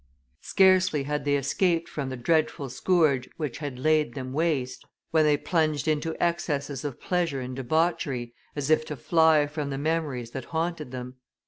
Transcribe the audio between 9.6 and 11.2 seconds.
the memories that haunted them.